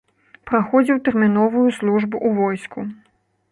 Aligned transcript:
Праходзіў 0.51 0.97
тэрміновую 1.09 1.67
службу 1.79 2.15
ў 2.27 2.29
войску. 2.41 2.79